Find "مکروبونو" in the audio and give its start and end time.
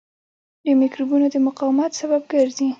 0.81-1.25